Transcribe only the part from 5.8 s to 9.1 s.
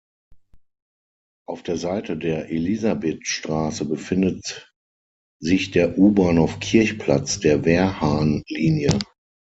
U-Bahnhof „Kirchplatz“ der Wehrhahn-Linie.